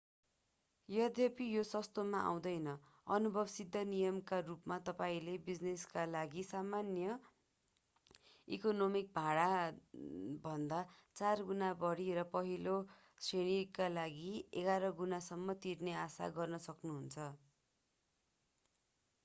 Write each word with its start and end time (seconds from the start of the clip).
यद्यपि 0.89 1.45
यो 1.47 1.63
सस्तोमा 1.71 2.19
आउँदैनः 2.27 2.85
अनुभव 3.07 3.49
सिद्ध 3.55 3.81
नियमका 3.89 4.39
रूपमा 4.45 4.77
तपाईंले 4.85 5.35
बिजिनेसका 5.43 6.05
लागि 6.07 6.43
सामान्य 6.45 7.17
इकोनोमी 8.47 9.03
भाडाभन्दा 9.15 10.79
चार 11.15 11.43
गुणा 11.43 11.69
बढी 11.79 12.07
र 12.13 12.23
पहिलो 12.31 12.75
श्रेणीका 13.21 13.91
लागि 13.91 14.33
एघार 14.55 14.89
गुणासम्म 14.97 15.57
तिर्ने 15.63 15.93
आशा 15.99 16.29
गर्न 16.35 16.57
सक्नुहुन्छ 16.61 17.29